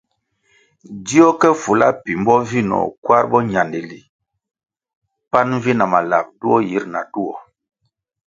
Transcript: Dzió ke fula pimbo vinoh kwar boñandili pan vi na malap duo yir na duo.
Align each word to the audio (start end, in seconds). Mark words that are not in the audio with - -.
Dzió 1.03 1.27
ke 1.41 1.49
fula 1.61 1.87
pimbo 2.03 2.35
vinoh 2.49 2.87
kwar 3.03 3.23
boñandili 3.31 3.99
pan 5.31 5.49
vi 5.63 5.71
na 5.75 5.85
malap 5.93 6.27
duo 6.39 6.57
yir 6.69 6.83
na 6.93 7.01
duo. 7.11 7.33